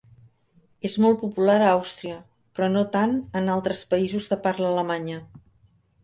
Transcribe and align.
És 0.87 0.93
molt 1.03 1.17
popular 1.23 1.57
a 1.65 1.67
Àustria, 1.73 2.15
però 2.59 2.69
no 2.71 2.81
tant 2.95 3.13
en 3.41 3.51
altres 3.57 3.83
països 3.91 4.31
de 4.31 4.39
parla 4.47 4.71
alemanya. 4.71 5.19